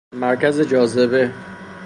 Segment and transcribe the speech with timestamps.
[0.15, 1.31] مرکز جاذبه